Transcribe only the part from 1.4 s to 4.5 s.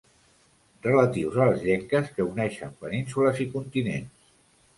a les llenques que uneixen penínsules i continents.